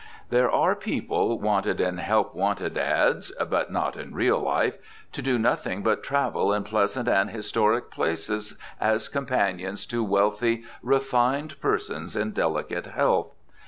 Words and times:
There 0.31 0.49
are 0.49 0.73
people 0.75 1.39
wanted 1.39 1.79
in 1.79 1.99
help 1.99 2.33
wanted 2.33 2.75
"ads" 2.75 3.31
(but 3.51 3.71
not 3.71 3.95
in 3.95 4.15
real 4.15 4.39
life) 4.39 4.79
to 5.11 5.21
do 5.21 5.37
nothing 5.37 5.83
but 5.83 6.01
travel 6.01 6.51
in 6.51 6.63
pleasant 6.63 7.07
and 7.07 7.29
historic 7.29 7.91
places 7.91 8.57
as 8.79 9.07
companions 9.07 9.85
to 9.85 10.03
wealthy, 10.03 10.63
"refined" 10.81 11.61
persons 11.61 12.15
in 12.15 12.31
delicate 12.31 12.87
health. 12.87 13.35